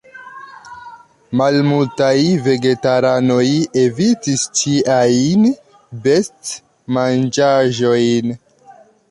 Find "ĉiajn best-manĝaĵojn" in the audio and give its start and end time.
4.61-8.35